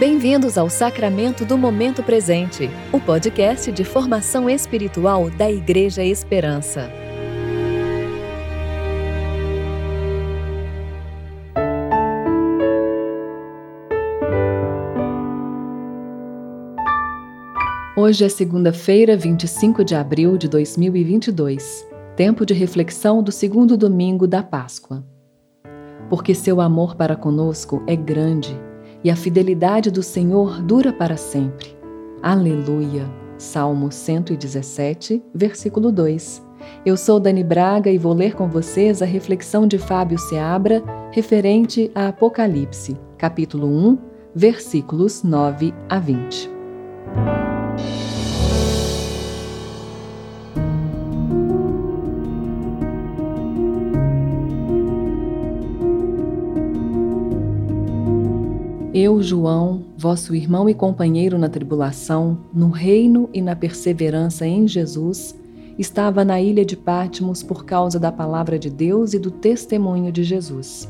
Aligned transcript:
Bem-vindos 0.00 0.56
ao 0.56 0.70
Sacramento 0.70 1.44
do 1.44 1.58
Momento 1.58 2.02
Presente, 2.02 2.70
o 2.90 2.98
podcast 2.98 3.70
de 3.70 3.84
formação 3.84 4.48
espiritual 4.48 5.28
da 5.28 5.50
Igreja 5.50 6.02
Esperança. 6.02 6.90
Hoje 17.94 18.24
é 18.24 18.28
segunda-feira, 18.30 19.18
25 19.18 19.84
de 19.84 19.94
abril 19.94 20.38
de 20.38 20.48
2022, 20.48 21.86
tempo 22.16 22.46
de 22.46 22.54
reflexão 22.54 23.22
do 23.22 23.30
segundo 23.30 23.76
domingo 23.76 24.26
da 24.26 24.42
Páscoa. 24.42 25.04
Porque 26.08 26.34
seu 26.34 26.58
amor 26.58 26.96
para 26.96 27.14
conosco 27.14 27.82
é 27.86 27.94
grande 27.94 28.58
e 29.02 29.10
a 29.10 29.16
fidelidade 29.16 29.90
do 29.90 30.02
Senhor 30.02 30.62
dura 30.62 30.92
para 30.92 31.16
sempre. 31.16 31.76
Aleluia. 32.22 33.08
Salmo 33.38 33.90
117, 33.90 35.22
versículo 35.34 35.90
2. 35.90 36.42
Eu 36.84 36.96
sou 36.96 37.18
Dani 37.18 37.42
Braga 37.42 37.90
e 37.90 37.96
vou 37.96 38.12
ler 38.12 38.34
com 38.34 38.48
vocês 38.48 39.00
a 39.00 39.06
reflexão 39.06 39.66
de 39.66 39.78
Fábio 39.78 40.18
Seabra 40.18 40.82
referente 41.10 41.90
a 41.94 42.08
Apocalipse, 42.08 42.96
capítulo 43.16 43.66
1, 43.66 43.98
versículos 44.34 45.22
9 45.22 45.74
a 45.88 45.98
20. 45.98 46.50
Eu, 58.92 59.22
João, 59.22 59.84
vosso 59.96 60.34
irmão 60.34 60.68
e 60.68 60.74
companheiro 60.74 61.38
na 61.38 61.48
tribulação, 61.48 62.38
no 62.52 62.70
reino 62.70 63.30
e 63.32 63.40
na 63.40 63.54
perseverança 63.54 64.44
em 64.44 64.66
Jesus, 64.66 65.38
estava 65.78 66.24
na 66.24 66.40
ilha 66.40 66.64
de 66.64 66.76
Pátimos 66.76 67.40
por 67.40 67.64
causa 67.64 68.00
da 68.00 68.10
palavra 68.10 68.58
de 68.58 68.68
Deus 68.68 69.14
e 69.14 69.18
do 69.20 69.30
testemunho 69.30 70.10
de 70.10 70.24
Jesus. 70.24 70.88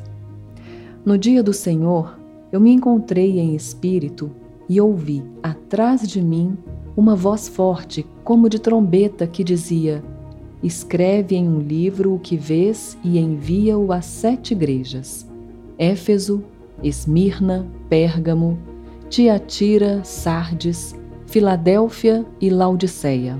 No 1.05 1.19
dia 1.19 1.43
do 1.43 1.53
Senhor, 1.53 2.19
eu 2.51 2.59
me 2.59 2.73
encontrei 2.73 3.39
em 3.39 3.55
espírito 3.55 4.31
e 4.67 4.81
ouvi, 4.81 5.23
atrás 5.43 6.09
de 6.09 6.23
mim, 6.23 6.57
uma 6.97 7.15
voz 7.15 7.49
forte, 7.49 8.07
como 8.25 8.49
de 8.49 8.59
trombeta, 8.59 9.27
que 9.27 9.45
dizia: 9.45 10.03
Escreve 10.63 11.37
em 11.37 11.47
um 11.47 11.61
livro 11.61 12.15
o 12.15 12.19
que 12.19 12.39
vês 12.39 12.97
e 13.05 13.19
envia-o 13.19 13.93
às 13.93 14.07
sete 14.07 14.55
igrejas: 14.55 15.29
Éfeso, 15.79 16.43
Esmirna, 16.83 17.67
Pérgamo, 17.89 18.59
Tiatira, 19.09 20.01
Sardes, 20.05 20.95
Filadélfia 21.27 22.25
e 22.41 22.51
Laodiceia. 22.51 23.39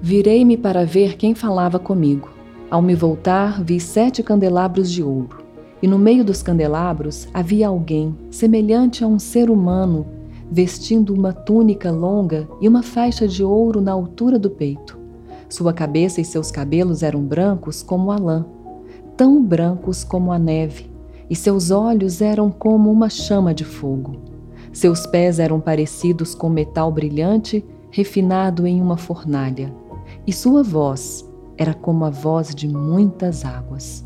Virei-me 0.00 0.56
para 0.56 0.84
ver 0.84 1.16
quem 1.16 1.34
falava 1.34 1.78
comigo. 1.78 2.30
Ao 2.70 2.82
me 2.82 2.94
voltar, 2.94 3.62
vi 3.62 3.78
sete 3.78 4.22
candelabros 4.22 4.90
de 4.90 5.02
ouro, 5.02 5.38
e 5.82 5.86
no 5.86 5.98
meio 5.98 6.24
dos 6.24 6.42
candelabros 6.42 7.28
havia 7.32 7.68
alguém, 7.68 8.16
semelhante 8.30 9.04
a 9.04 9.06
um 9.06 9.18
ser 9.18 9.50
humano, 9.50 10.06
vestindo 10.50 11.14
uma 11.14 11.32
túnica 11.32 11.90
longa 11.90 12.46
e 12.60 12.68
uma 12.68 12.82
faixa 12.82 13.26
de 13.26 13.42
ouro 13.42 13.80
na 13.80 13.92
altura 13.92 14.38
do 14.38 14.50
peito. 14.50 14.98
Sua 15.48 15.72
cabeça 15.72 16.20
e 16.20 16.24
seus 16.24 16.50
cabelos 16.50 17.02
eram 17.02 17.22
brancos 17.22 17.82
como 17.82 18.10
a 18.10 18.18
lã, 18.18 18.46
tão 19.16 19.42
brancos 19.42 20.04
como 20.04 20.32
a 20.32 20.38
neve, 20.38 20.91
e 21.32 21.34
seus 21.34 21.70
olhos 21.70 22.20
eram 22.20 22.50
como 22.50 22.92
uma 22.92 23.08
chama 23.08 23.54
de 23.54 23.64
fogo. 23.64 24.16
Seus 24.70 25.06
pés 25.06 25.38
eram 25.38 25.60
parecidos 25.60 26.34
com 26.34 26.50
metal 26.50 26.92
brilhante 26.92 27.64
refinado 27.90 28.66
em 28.66 28.82
uma 28.82 28.98
fornalha, 28.98 29.74
e 30.26 30.32
sua 30.32 30.62
voz 30.62 31.26
era 31.56 31.72
como 31.72 32.04
a 32.04 32.10
voz 32.10 32.54
de 32.54 32.68
muitas 32.68 33.46
águas. 33.46 34.04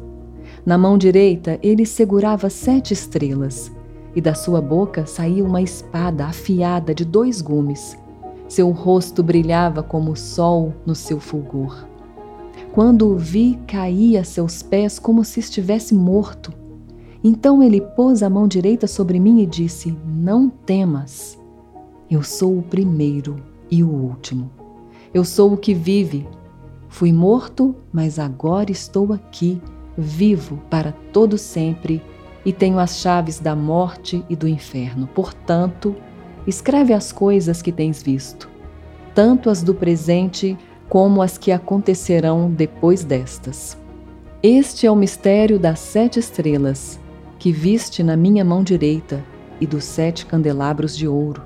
Na 0.65 0.79
mão 0.79 0.97
direita 0.97 1.59
ele 1.65 1.85
segurava 1.85 2.49
sete 2.49 2.95
estrelas, 2.95 3.73
e 4.15 4.21
da 4.21 4.33
sua 4.33 4.61
boca 4.61 5.05
saía 5.05 5.45
uma 5.45 5.61
espada 5.61 6.27
afiada 6.27 6.95
de 6.95 7.05
dois 7.05 7.41
gumes. 7.43 7.99
Seu 8.47 8.71
rosto 8.71 9.21
brilhava 9.21 9.83
como 9.83 10.13
o 10.13 10.17
sol 10.17 10.73
no 10.87 10.95
seu 10.95 11.19
fulgor. 11.19 11.89
Quando 12.73 13.09
o 13.09 13.17
vi, 13.17 13.59
caí 13.67 14.17
a 14.17 14.23
seus 14.23 14.63
pés 14.63 15.01
como 15.01 15.25
se 15.25 15.41
estivesse 15.41 15.93
morto. 15.93 16.66
Então 17.23 17.63
ele 17.63 17.81
pôs 17.81 18.23
a 18.23 18.31
mão 18.31 18.47
direita 18.47 18.87
sobre 18.87 19.19
mim 19.19 19.41
e 19.41 19.47
disse: 19.47 19.97
Não 20.07 20.49
temas. 20.49 21.39
Eu 22.11 22.23
sou 22.23 22.59
o 22.59 22.63
primeiro 22.63 23.37
e 23.71 23.83
o 23.83 23.89
último. 23.89 24.51
Eu 25.13 25.25
sou 25.25 25.53
o 25.53 25.57
que 25.57 25.75
vive. 25.75 26.27
Fui 26.89 27.13
morto, 27.13 27.75
mas 27.93 28.19
agora 28.19 28.71
estou 28.71 29.13
aqui, 29.13 29.61
vivo 29.97 30.59
para 30.71 30.93
todo 31.13 31.37
sempre 31.37 32.03
e 32.45 32.53
tenho 32.53 32.79
as 32.79 32.99
chaves 32.99 33.41
da 33.41 33.57
morte 33.57 34.25
e 34.31 34.37
do 34.37 34.47
inferno. 34.47 35.09
Portanto, 35.09 35.97
escreve 36.47 36.93
as 36.93 37.11
coisas 37.11 37.61
que 37.61 37.73
tens 37.73 38.03
visto, 38.03 38.49
tanto 39.15 39.51
as 39.51 39.63
do 39.63 39.75
presente 39.75 40.57
como 40.89 41.21
as 41.21 41.37
que 41.37 41.51
acontecerão 41.51 42.49
depois 42.49 43.03
destas. 43.03 43.77
Este 44.43 44.87
é 44.87 44.91
o 44.91 44.95
mistério 44.95 45.59
das 45.59 45.81
sete 45.81 46.21
estrelas 46.21 47.01
que 47.39 47.53
viste 47.53 48.03
na 48.03 48.17
minha 48.17 48.45
mão 48.45 48.63
direita 48.63 49.23
e 49.61 49.67
dos 49.67 49.85
sete 49.85 50.27
candelabros 50.27 50.97
de 50.97 51.07
ouro. 51.07 51.43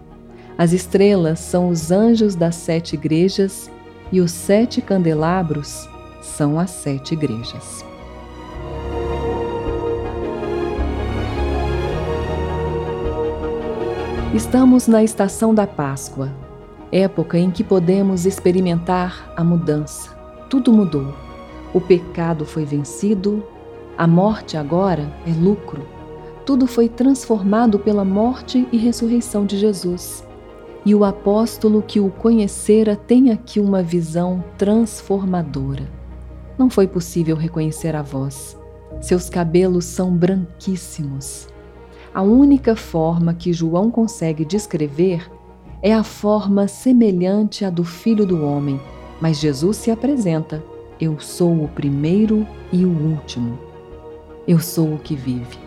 As 0.56 0.72
estrelas 0.72 1.40
são 1.40 1.68
os 1.68 1.90
anjos 1.90 2.34
das 2.34 2.54
sete 2.56 2.94
igrejas 2.94 3.70
e 4.12 4.20
os 4.20 4.30
sete 4.30 4.82
candelabros 4.82 5.88
são 6.20 6.58
as 6.58 6.70
sete 6.70 7.14
igrejas. 7.14 7.84
Estamos 14.34 14.86
na 14.86 15.02
estação 15.02 15.52
da 15.52 15.66
Páscoa, 15.66 16.32
época 16.92 17.36
em 17.36 17.50
que 17.50 17.64
podemos 17.64 18.26
experimentar 18.26 19.32
a 19.36 19.42
mudança. 19.42 20.16
Tudo 20.48 20.72
mudou. 20.72 21.14
O 21.74 21.80
pecado 21.80 22.44
foi 22.44 22.64
vencido, 22.64 23.44
a 24.00 24.06
morte 24.06 24.56
agora 24.56 25.12
é 25.26 25.30
lucro. 25.30 25.86
Tudo 26.46 26.66
foi 26.66 26.88
transformado 26.88 27.78
pela 27.78 28.02
morte 28.02 28.66
e 28.72 28.78
ressurreição 28.78 29.44
de 29.44 29.58
Jesus. 29.58 30.26
E 30.86 30.94
o 30.94 31.04
apóstolo 31.04 31.82
que 31.82 32.00
o 32.00 32.08
conhecera 32.08 32.96
tem 32.96 33.30
aqui 33.30 33.60
uma 33.60 33.82
visão 33.82 34.42
transformadora. 34.56 35.86
Não 36.56 36.70
foi 36.70 36.86
possível 36.86 37.36
reconhecer 37.36 37.94
a 37.94 38.00
voz. 38.00 38.58
Seus 39.02 39.28
cabelos 39.28 39.84
são 39.84 40.16
branquíssimos. 40.16 41.46
A 42.14 42.22
única 42.22 42.74
forma 42.74 43.34
que 43.34 43.52
João 43.52 43.90
consegue 43.90 44.46
descrever 44.46 45.30
é 45.82 45.92
a 45.92 46.02
forma 46.02 46.66
semelhante 46.68 47.66
à 47.66 47.68
do 47.68 47.84
Filho 47.84 48.24
do 48.24 48.42
Homem, 48.46 48.80
mas 49.20 49.38
Jesus 49.38 49.76
se 49.76 49.90
apresenta: 49.90 50.64
Eu 50.98 51.20
sou 51.20 51.64
o 51.64 51.68
primeiro 51.68 52.46
e 52.72 52.86
o 52.86 52.88
último. 52.88 53.69
Eu 54.46 54.58
sou 54.58 54.94
o 54.94 54.98
que 54.98 55.14
vive. 55.14 55.58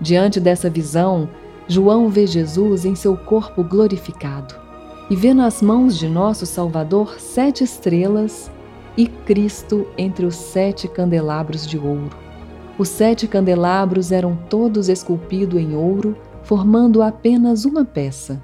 Diante 0.00 0.40
dessa 0.40 0.68
visão, 0.68 1.28
João 1.68 2.08
vê 2.08 2.26
Jesus 2.26 2.84
em 2.84 2.94
seu 2.94 3.16
corpo 3.16 3.62
glorificado 3.62 4.54
e 5.08 5.16
vê 5.16 5.32
nas 5.32 5.62
mãos 5.62 5.96
de 5.96 6.08
nosso 6.08 6.46
Salvador 6.46 7.20
sete 7.20 7.62
estrelas 7.62 8.50
e 8.96 9.06
Cristo 9.06 9.86
entre 9.96 10.26
os 10.26 10.34
sete 10.34 10.88
candelabros 10.88 11.66
de 11.66 11.78
ouro. 11.78 12.16
Os 12.78 12.88
sete 12.88 13.28
candelabros 13.28 14.10
eram 14.10 14.36
todos 14.48 14.88
esculpidos 14.88 15.60
em 15.60 15.76
ouro, 15.76 16.16
formando 16.42 17.02
apenas 17.02 17.64
uma 17.64 17.84
peça. 17.84 18.42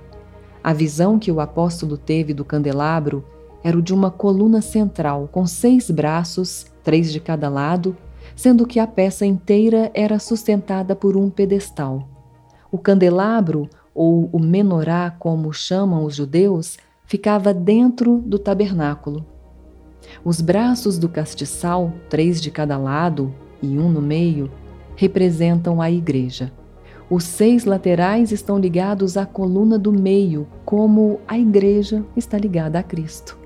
A 0.62 0.72
visão 0.72 1.18
que 1.18 1.32
o 1.32 1.40
apóstolo 1.40 1.96
teve 1.96 2.34
do 2.34 2.44
candelabro 2.44 3.24
era 3.64 3.76
o 3.76 3.82
de 3.82 3.94
uma 3.94 4.10
coluna 4.10 4.60
central 4.60 5.28
com 5.32 5.46
seis 5.46 5.90
braços, 5.90 6.66
três 6.84 7.12
de 7.12 7.18
cada 7.18 7.48
lado, 7.48 7.96
sendo 8.34 8.66
que 8.66 8.80
a 8.80 8.86
peça 8.86 9.24
inteira 9.24 9.90
era 9.94 10.18
sustentada 10.18 10.96
por 10.96 11.16
um 11.16 11.30
pedestal. 11.30 12.08
O 12.70 12.78
candelabro, 12.78 13.68
ou 13.94 14.28
o 14.32 14.38
menorá, 14.38 15.14
como 15.18 15.52
chamam 15.52 16.04
os 16.04 16.16
judeus, 16.16 16.76
ficava 17.04 17.54
dentro 17.54 18.18
do 18.18 18.38
tabernáculo. 18.38 19.24
Os 20.24 20.40
braços 20.40 20.98
do 20.98 21.08
castiçal, 21.08 21.92
três 22.08 22.40
de 22.40 22.50
cada 22.50 22.76
lado 22.76 23.32
e 23.62 23.78
um 23.78 23.88
no 23.88 24.02
meio, 24.02 24.50
representam 24.96 25.80
a 25.80 25.90
igreja. 25.90 26.52
Os 27.08 27.22
seis 27.22 27.64
laterais 27.64 28.32
estão 28.32 28.58
ligados 28.58 29.16
à 29.16 29.24
coluna 29.24 29.78
do 29.78 29.92
meio, 29.92 30.46
como 30.64 31.20
a 31.28 31.38
igreja 31.38 32.04
está 32.16 32.36
ligada 32.36 32.80
a 32.80 32.82
Cristo. 32.82 33.38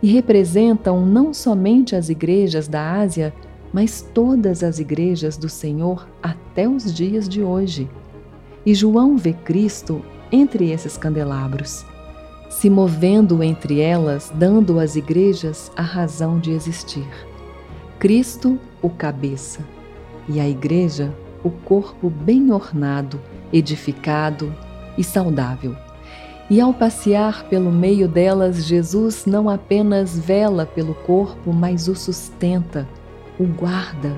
E 0.00 0.12
representam 0.12 1.04
não 1.04 1.34
somente 1.34 1.96
as 1.96 2.08
igrejas 2.08 2.68
da 2.68 2.92
Ásia, 2.92 3.34
mas 3.72 4.02
todas 4.14 4.62
as 4.62 4.78
igrejas 4.78 5.36
do 5.36 5.48
Senhor 5.48 6.08
até 6.22 6.68
os 6.68 6.92
dias 6.92 7.28
de 7.28 7.42
hoje. 7.42 7.88
E 8.64 8.74
João 8.74 9.16
vê 9.16 9.32
Cristo 9.32 10.04
entre 10.30 10.70
esses 10.70 10.96
candelabros, 10.96 11.84
se 12.48 12.68
movendo 12.68 13.42
entre 13.42 13.80
elas, 13.80 14.32
dando 14.34 14.80
às 14.80 14.96
igrejas 14.96 15.70
a 15.76 15.82
razão 15.82 16.38
de 16.38 16.50
existir. 16.50 17.06
Cristo, 17.98 18.58
o 18.82 18.90
cabeça, 18.90 19.60
e 20.28 20.40
a 20.40 20.48
igreja, 20.48 21.14
o 21.42 21.50
corpo 21.50 22.10
bem 22.10 22.52
ornado, 22.52 23.20
edificado 23.52 24.52
e 24.98 25.04
saudável. 25.04 25.76
E 26.48 26.60
ao 26.60 26.72
passear 26.72 27.48
pelo 27.48 27.72
meio 27.72 28.06
delas, 28.06 28.64
Jesus 28.64 29.26
não 29.26 29.48
apenas 29.48 30.16
vela 30.16 30.64
pelo 30.64 30.94
corpo, 30.94 31.52
mas 31.52 31.88
o 31.88 31.94
sustenta, 31.94 32.86
o 33.38 33.44
guarda 33.44 34.14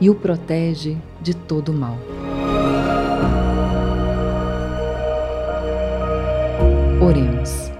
e 0.00 0.08
o 0.10 0.14
protege 0.14 0.96
de 1.20 1.34
todo 1.34 1.72
mal. 1.72 1.96
Oremos. 7.00 7.70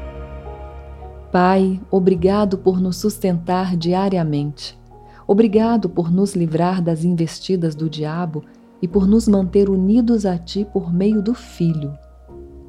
Pai, 1.32 1.80
obrigado 1.90 2.58
por 2.58 2.80
nos 2.80 2.96
sustentar 2.96 3.76
diariamente. 3.76 4.78
Obrigado 5.26 5.88
por 5.88 6.10
nos 6.12 6.34
livrar 6.34 6.82
das 6.82 7.04
investidas 7.04 7.74
do 7.74 7.88
diabo 7.88 8.44
e 8.82 8.86
por 8.86 9.06
nos 9.06 9.26
manter 9.26 9.70
unidos 9.70 10.26
a 10.26 10.36
Ti 10.36 10.66
por 10.72 10.92
meio 10.92 11.22
do 11.22 11.34
Filho. 11.34 11.96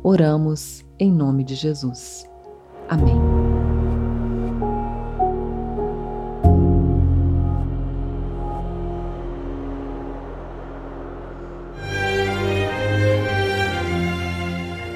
Oramos 0.01 0.85
em 0.97 1.11
nome 1.11 1.43
de 1.43 1.55
Jesus. 1.55 2.25
Amém. 2.87 3.44